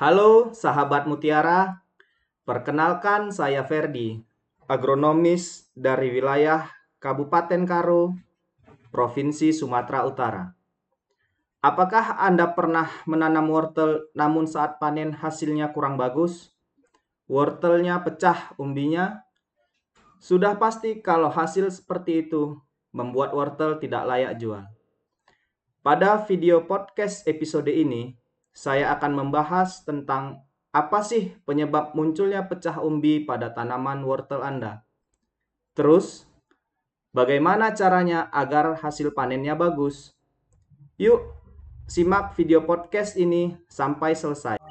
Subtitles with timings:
[0.00, 1.84] Halo sahabat Mutiara,
[2.48, 4.16] perkenalkan saya Ferdi,
[4.64, 8.16] agronomis dari wilayah Kabupaten Karo,
[8.88, 10.56] Provinsi Sumatera Utara.
[11.60, 16.48] Apakah Anda pernah menanam wortel namun saat panen hasilnya kurang bagus?
[17.28, 19.28] Wortelnya pecah umbinya?
[20.16, 22.56] Sudah pasti kalau hasil seperti itu
[22.96, 24.64] membuat wortel tidak layak jual.
[25.84, 28.16] Pada video podcast episode ini,
[28.50, 34.86] saya akan membahas tentang apa sih penyebab munculnya pecah umbi pada tanaman wortel Anda.
[35.74, 36.26] Terus,
[37.10, 40.14] bagaimana caranya agar hasil panennya bagus?
[40.94, 41.26] Yuk,
[41.90, 44.69] simak video podcast ini sampai selesai.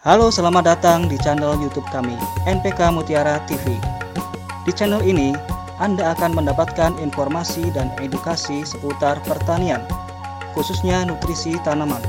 [0.00, 2.16] Halo, selamat datang di channel YouTube kami,
[2.48, 3.76] NPK Mutiara TV.
[4.64, 5.36] Di channel ini,
[5.76, 9.84] Anda akan mendapatkan informasi dan edukasi seputar pertanian,
[10.56, 12.00] khususnya nutrisi tanaman.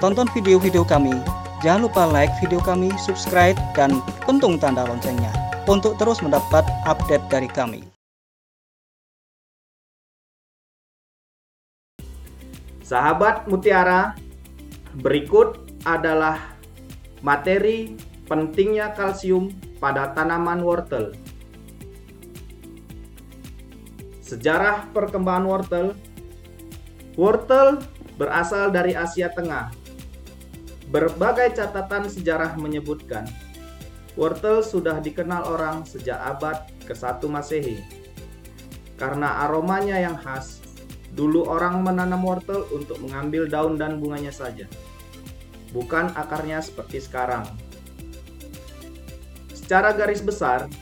[0.00, 1.12] Tonton video-video kami,
[1.60, 5.28] jangan lupa like video kami, subscribe, dan pentung tanda loncengnya
[5.68, 7.84] untuk terus mendapat update dari kami.
[12.80, 14.16] Sahabat Mutiara,
[14.96, 16.55] berikut adalah
[17.26, 17.90] Materi
[18.30, 19.50] pentingnya kalsium
[19.82, 21.10] pada tanaman wortel.
[24.22, 25.86] Sejarah perkembangan wortel.
[27.18, 27.82] Wortel
[28.14, 29.74] berasal dari Asia Tengah.
[30.86, 33.26] Berbagai catatan sejarah menyebutkan
[34.14, 37.82] wortel sudah dikenal orang sejak abad ke-1 Masehi.
[38.94, 40.62] Karena aromanya yang khas,
[41.10, 44.70] dulu orang menanam wortel untuk mengambil daun dan bunganya saja
[45.76, 47.44] bukan akarnya seperti sekarang.
[49.52, 50.72] Secara garis besar,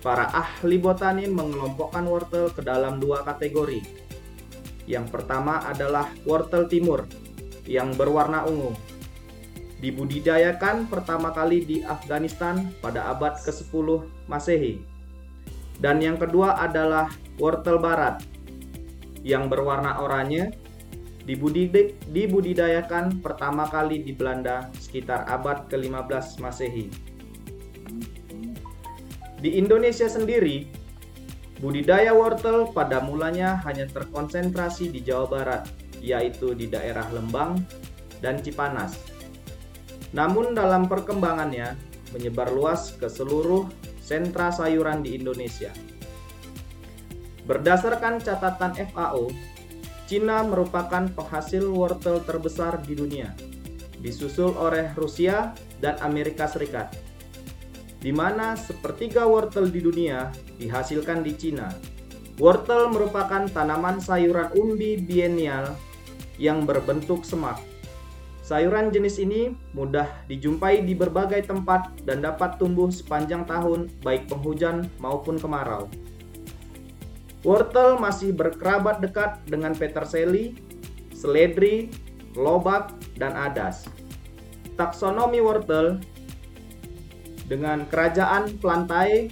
[0.00, 3.84] para ahli botani mengelompokkan wortel ke dalam dua kategori.
[4.88, 7.04] Yang pertama adalah wortel timur
[7.68, 8.72] yang berwarna ungu.
[9.84, 14.80] Dibudidayakan pertama kali di Afghanistan pada abad ke-10 Masehi.
[15.76, 18.24] Dan yang kedua adalah wortel barat
[19.20, 20.63] yang berwarna oranye
[21.24, 26.92] dibudidayakan pertama kali di Belanda sekitar abad ke-15 Masehi.
[29.40, 30.68] Di Indonesia sendiri,
[31.60, 35.68] budidaya wortel pada mulanya hanya terkonsentrasi di Jawa Barat,
[36.00, 37.60] yaitu di daerah Lembang
[38.24, 38.96] dan Cipanas.
[40.16, 41.76] Namun dalam perkembangannya
[42.16, 43.68] menyebar luas ke seluruh
[44.00, 45.72] sentra sayuran di Indonesia.
[47.44, 49.28] Berdasarkan catatan FAO,
[50.04, 53.32] Cina merupakan penghasil wortel terbesar di dunia,
[54.04, 56.92] disusul oleh Rusia dan Amerika Serikat,
[58.04, 60.28] di mana sepertiga wortel di dunia
[60.60, 61.72] dihasilkan di Cina.
[62.36, 65.72] Wortel merupakan tanaman sayuran umbi biennial
[66.36, 67.56] yang berbentuk semak.
[68.44, 74.84] Sayuran jenis ini mudah dijumpai di berbagai tempat dan dapat tumbuh sepanjang tahun, baik penghujan
[75.00, 75.88] maupun kemarau.
[77.44, 80.56] Wortel masih berkerabat dekat dengan peterseli,
[81.12, 81.92] seledri,
[82.32, 83.84] lobak, dan adas.
[84.80, 86.00] Taksonomi wortel
[87.44, 89.28] dengan kerajaan Plantae,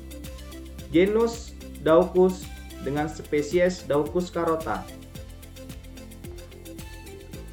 [0.93, 2.45] genus Daucus
[2.85, 4.85] dengan spesies Daucus carota.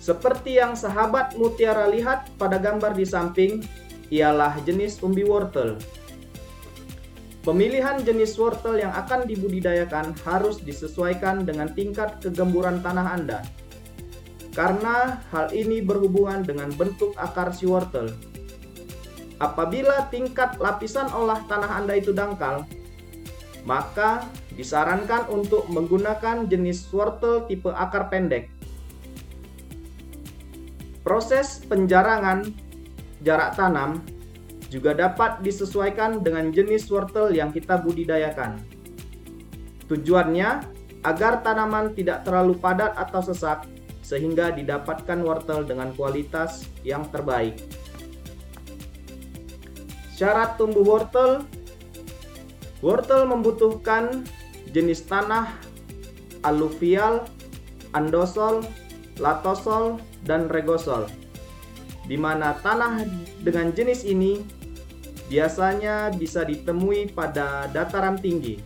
[0.03, 3.64] Seperti yang sahabat mutiara lihat pada gambar di samping,
[4.12, 5.80] ialah jenis umbi wortel
[7.40, 13.40] Pemilihan jenis wortel yang akan dibudidayakan harus disesuaikan dengan tingkat kegemburan tanah Anda.
[14.52, 18.12] Karena hal ini berhubungan dengan bentuk akar si wortel.
[19.40, 22.68] Apabila tingkat lapisan olah tanah Anda itu dangkal,
[23.64, 24.28] maka
[24.60, 28.52] disarankan untuk menggunakan jenis wortel tipe akar pendek.
[31.08, 32.52] Proses penjarangan
[33.24, 34.04] jarak tanam
[34.69, 38.62] juga dapat disesuaikan dengan jenis wortel yang kita budidayakan.
[39.89, 40.50] Tujuannya
[41.01, 43.66] agar tanaman tidak terlalu padat atau sesak
[44.06, 47.57] sehingga didapatkan wortel dengan kualitas yang terbaik.
[50.13, 51.45] Syarat tumbuh wortel
[52.80, 54.24] Wortel membutuhkan
[54.72, 55.51] jenis tanah
[56.48, 57.27] aluvial,
[57.92, 58.63] andosol,
[59.19, 61.12] latosol, dan regosol.
[62.07, 63.04] Di mana tanah
[63.44, 64.39] dengan jenis ini
[65.30, 68.60] biasanya bisa ditemui pada dataran tinggi.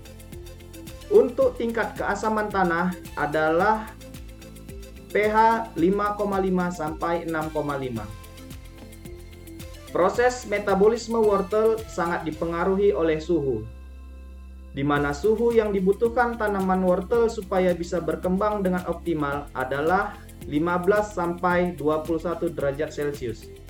[1.14, 3.92] Untuk tingkat keasaman tanah adalah
[5.14, 8.02] pH 5,5 sampai 6,5.
[9.94, 13.62] Proses metabolisme wortel sangat dipengaruhi oleh suhu.
[14.74, 20.18] di mana suhu yang dibutuhkan tanaman wortel supaya bisa berkembang dengan optimal adalah
[20.50, 23.63] 15 sampai 21 derajat Celcius.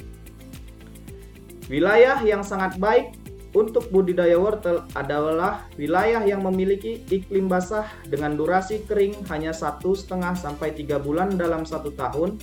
[1.71, 3.15] Wilayah yang sangat baik
[3.53, 10.33] untuk budidaya wortel adalah wilayah yang memiliki iklim basah dengan durasi kering hanya satu setengah
[10.33, 12.41] sampai tiga bulan dalam satu tahun,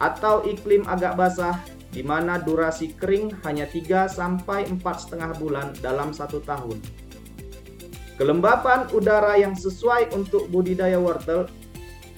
[0.00, 1.56] atau iklim agak basah
[1.90, 6.78] di mana durasi kering hanya 3 sampai empat setengah bulan dalam satu tahun.
[8.14, 11.48] Kelembapan udara yang sesuai untuk budidaya wortel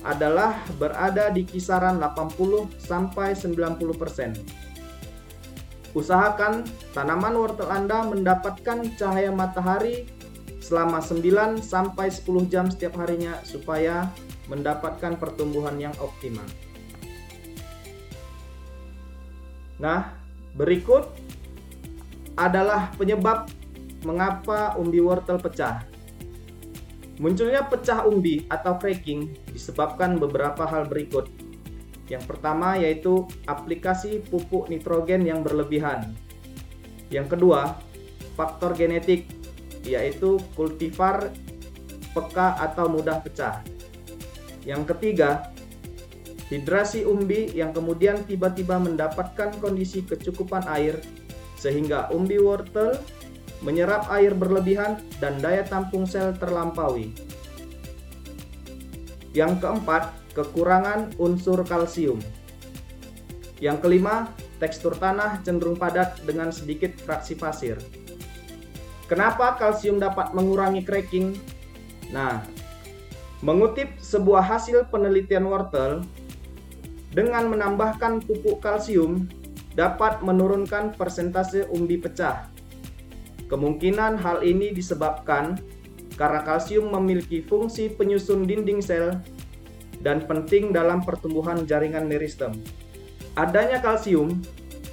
[0.02, 4.71] adalah berada di kisaran 80 sampai 90%.
[5.92, 6.64] Usahakan
[6.96, 10.08] tanaman wortel Anda mendapatkan cahaya matahari
[10.64, 14.08] selama 9 sampai 10 jam setiap harinya supaya
[14.48, 16.48] mendapatkan pertumbuhan yang optimal.
[19.76, 20.14] Nah,
[20.56, 21.10] berikut
[22.38, 23.50] adalah penyebab
[24.06, 25.84] mengapa umbi wortel pecah.
[27.20, 31.28] Munculnya pecah umbi atau cracking disebabkan beberapa hal berikut.
[32.10, 36.14] Yang pertama yaitu aplikasi pupuk nitrogen yang berlebihan.
[37.12, 37.78] Yang kedua,
[38.34, 39.28] faktor genetik
[39.82, 41.34] yaitu kultivar
[42.14, 43.62] peka atau mudah pecah.
[44.62, 45.50] Yang ketiga,
[46.52, 51.02] hidrasi umbi yang kemudian tiba-tiba mendapatkan kondisi kecukupan air
[51.58, 52.98] sehingga umbi wortel
[53.62, 57.14] menyerap air berlebihan, dan daya tampung sel terlampaui.
[59.32, 62.20] Yang keempat, kekurangan unsur kalsium.
[63.62, 67.78] Yang kelima, tekstur tanah cenderung padat dengan sedikit fraksi pasir.
[69.06, 71.36] Kenapa kalsium dapat mengurangi cracking?
[72.10, 72.42] Nah,
[73.44, 76.02] mengutip sebuah hasil penelitian wortel,
[77.12, 79.28] dengan menambahkan pupuk kalsium
[79.76, 82.48] dapat menurunkan persentase umbi pecah
[83.52, 85.60] Kemungkinan hal ini disebabkan
[86.16, 89.20] karena kalsium memiliki fungsi penyusun dinding sel
[90.02, 92.58] dan penting dalam pertumbuhan jaringan meristem.
[93.38, 94.42] Adanya kalsium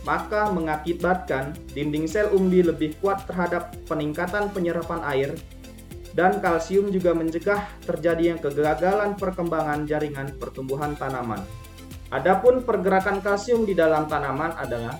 [0.08, 5.36] maka mengakibatkan dinding sel umbi lebih kuat terhadap peningkatan penyerapan air
[6.16, 11.44] dan kalsium juga mencegah terjadinya kegagalan perkembangan jaringan pertumbuhan tanaman.
[12.10, 14.98] Adapun pergerakan kalsium di dalam tanaman adalah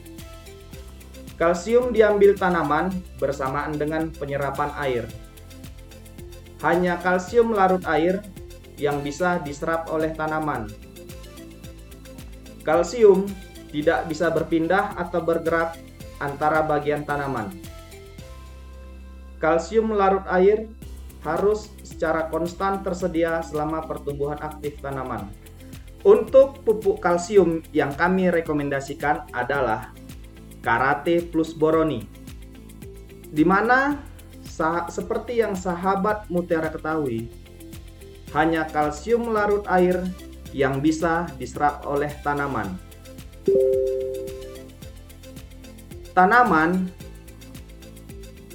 [1.40, 5.08] Kalsium diambil tanaman bersamaan dengan penyerapan air.
[6.60, 8.20] Hanya kalsium larut air
[8.80, 10.72] yang bisa diserap oleh tanaman.
[12.64, 13.28] Kalsium
[13.70, 15.78] tidak bisa berpindah atau bergerak
[16.18, 17.54] antara bagian tanaman.
[19.40, 20.68] Kalsium larut air
[21.24, 25.28] harus secara konstan tersedia selama pertumbuhan aktif tanaman.
[26.00, 29.92] Untuk pupuk kalsium yang kami rekomendasikan adalah
[30.64, 32.08] Karate plus Boroni.
[33.32, 34.00] Di mana
[34.92, 37.32] seperti yang sahabat Mutiara ketahui,
[38.34, 40.02] hanya kalsium larut air
[40.54, 42.78] yang bisa diserap oleh tanaman.
[46.14, 46.90] Tanaman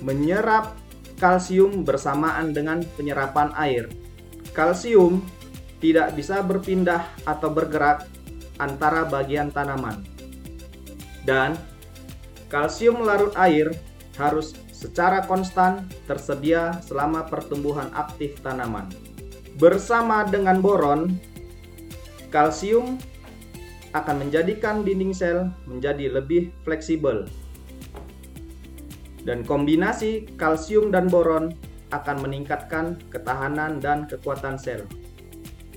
[0.02, 0.76] menyerap
[1.16, 3.88] kalsium bersamaan dengan penyerapan air.
[4.52, 5.24] Kalsium
[5.80, 8.06] tidak bisa berpindah atau bergerak
[8.60, 10.04] antara bagian tanaman.
[11.24, 11.56] Dan
[12.54, 13.74] Kalsium larut air
[14.14, 18.86] harus secara konstan tersedia selama pertumbuhan aktif tanaman.
[19.54, 21.14] Bersama dengan boron,
[22.34, 22.98] kalsium
[23.94, 27.30] akan menjadikan dinding sel menjadi lebih fleksibel.
[29.22, 31.54] Dan kombinasi kalsium dan boron
[31.94, 34.90] akan meningkatkan ketahanan dan kekuatan sel.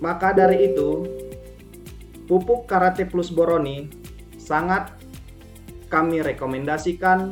[0.01, 1.05] Maka dari itu,
[2.25, 3.93] pupuk Karate Plus Boroni
[4.41, 4.89] sangat
[5.93, 7.29] kami rekomendasikan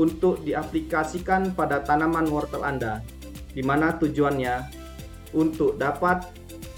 [0.00, 3.04] untuk diaplikasikan pada tanaman wortel Anda,
[3.52, 4.83] di mana tujuannya
[5.34, 6.30] untuk dapat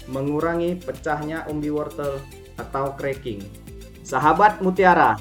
[0.09, 2.19] mengurangi pecahnya umbi wortel
[2.57, 3.43] atau cracking.
[4.01, 5.19] Sahabat Mutiara,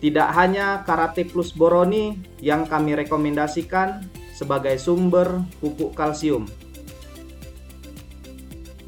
[0.00, 6.48] tidak hanya Karate Plus Boroni yang kami rekomendasikan sebagai sumber pupuk kalsium.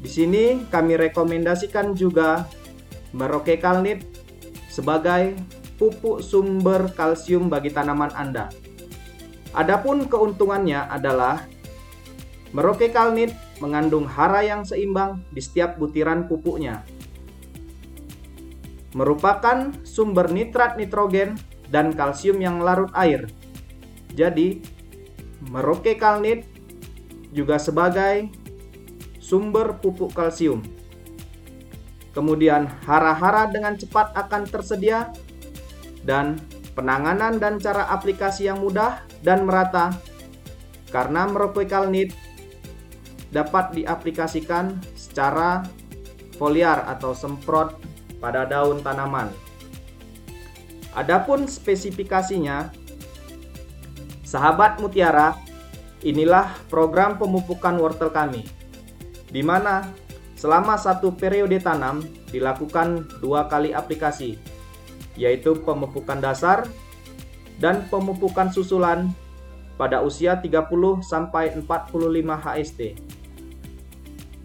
[0.01, 2.49] Di sini kami rekomendasikan juga
[3.13, 4.03] Merauke Kalnit
[4.73, 5.37] sebagai
[5.77, 8.49] pupuk sumber kalsium bagi tanaman Anda.
[9.53, 11.45] Adapun keuntungannya adalah
[12.53, 16.85] Merauke Kalnit mengandung hara yang seimbang di setiap butiran pupuknya.
[18.93, 21.33] Merupakan sumber nitrat nitrogen
[21.73, 23.25] dan kalsium yang larut air.
[24.13, 24.61] Jadi,
[25.49, 26.45] Merauke Kalnit
[27.33, 28.29] juga sebagai
[29.17, 30.61] sumber pupuk kalsium.
[32.13, 35.09] Kemudian hara-hara dengan cepat akan tersedia
[36.05, 36.37] dan
[36.77, 39.97] penanganan dan cara aplikasi yang mudah dan merata.
[40.93, 42.13] karena merokok kalnit
[43.33, 45.65] dapat diaplikasikan secara
[46.37, 47.73] foliar atau semprot
[48.21, 49.33] pada daun tanaman.
[50.93, 52.69] Adapun spesifikasinya,
[54.21, 55.33] sahabat mutiara,
[56.05, 58.45] inilah program pemupukan wortel kami,
[59.33, 59.89] di mana
[60.37, 64.37] selama satu periode tanam dilakukan dua kali aplikasi,
[65.17, 66.69] yaitu pemupukan dasar
[67.57, 69.09] dan pemupukan susulan
[69.73, 71.65] pada usia 30 sampai 45
[72.37, 72.81] HST.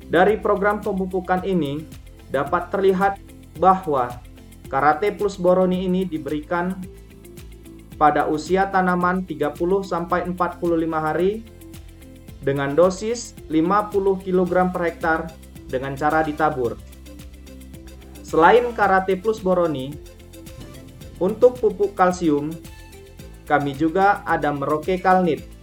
[0.09, 1.85] Dari program pemupukan ini
[2.33, 3.21] dapat terlihat
[3.61, 4.09] bahwa
[4.73, 6.73] karate plus boroni ini diberikan
[8.01, 9.53] pada usia tanaman 30
[9.85, 10.65] sampai 45
[10.97, 11.45] hari
[12.41, 15.21] dengan dosis 50 kg per hektar
[15.69, 16.81] dengan cara ditabur.
[18.25, 19.93] Selain karate plus boroni,
[21.19, 22.55] untuk pupuk kalsium,
[23.45, 25.58] kami juga ada meroke kalnit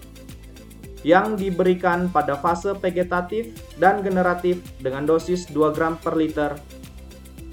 [1.06, 6.58] yang diberikan pada fase vegetatif dan generatif dengan dosis 2 gram per liter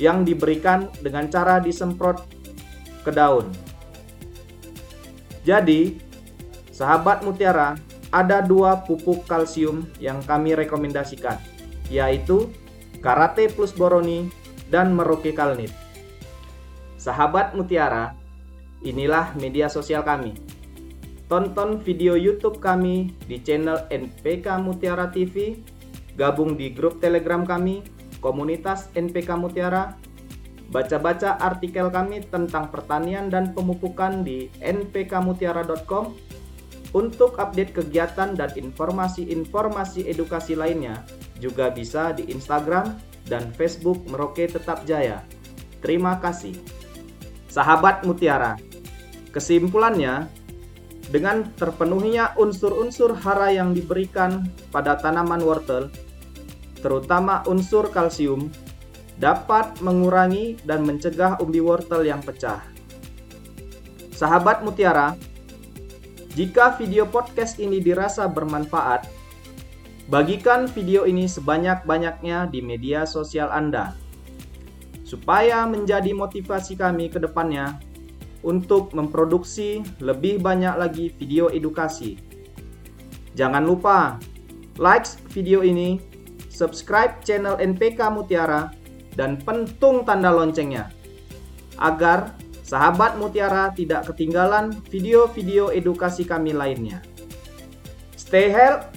[0.00, 2.24] yang diberikan dengan cara disemprot
[3.04, 3.52] ke daun.
[5.44, 6.00] Jadi,
[6.72, 7.76] sahabat mutiara,
[8.08, 11.36] ada dua pupuk kalsium yang kami rekomendasikan,
[11.92, 12.48] yaitu
[13.04, 14.32] Karate Plus Boroni
[14.72, 15.74] dan Merauke Kalnit.
[16.96, 18.16] Sahabat mutiara,
[18.80, 20.51] inilah media sosial kami
[21.32, 25.64] Tonton video YouTube kami di channel NPK Mutiara TV,
[26.12, 27.80] gabung di grup Telegram kami,
[28.20, 29.96] komunitas NPK Mutiara,
[30.68, 36.12] baca-baca artikel kami tentang pertanian dan pemupukan di npkmutiara.com.
[36.92, 41.00] Untuk update kegiatan dan informasi-informasi edukasi lainnya,
[41.40, 42.92] juga bisa di Instagram
[43.24, 45.24] dan Facebook Merauke Tetap Jaya.
[45.80, 46.52] Terima kasih.
[47.48, 48.60] Sahabat Mutiara,
[49.32, 50.41] kesimpulannya,
[51.12, 55.92] dengan terpenuhinya unsur-unsur hara yang diberikan pada tanaman wortel,
[56.80, 58.48] terutama unsur kalsium,
[59.20, 62.64] dapat mengurangi dan mencegah umbi wortel yang pecah.
[64.16, 65.12] Sahabat Mutiara,
[66.32, 69.04] jika video podcast ini dirasa bermanfaat,
[70.08, 73.92] bagikan video ini sebanyak-banyaknya di media sosial Anda,
[75.04, 77.91] supaya menjadi motivasi kami ke depannya
[78.42, 82.18] untuk memproduksi lebih banyak lagi video edukasi.
[83.38, 84.20] Jangan lupa
[84.76, 85.98] like video ini,
[86.52, 88.70] subscribe channel NPK Mutiara,
[89.16, 90.92] dan pentung tanda loncengnya
[91.80, 97.00] agar sahabat Mutiara tidak ketinggalan video-video edukasi kami lainnya.
[98.16, 98.96] Stay healthy,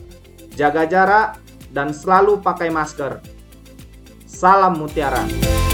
[0.55, 1.27] jaga jarak,
[1.75, 3.19] dan selalu pakai masker.
[4.23, 5.64] Salam Mutiara.